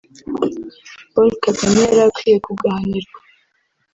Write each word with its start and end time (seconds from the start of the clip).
Paul 1.13 1.29
Kagame 1.43 1.81
yarakwiye 1.99 2.37
kugahanirwa 2.45 3.19